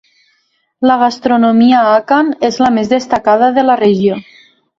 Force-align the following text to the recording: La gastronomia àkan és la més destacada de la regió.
La 0.91 0.95
gastronomia 1.01 1.81
àkan 1.89 2.33
és 2.49 2.57
la 2.65 2.71
més 2.79 2.91
destacada 2.95 3.53
de 3.61 3.67
la 3.71 3.79
regió. 3.85 4.19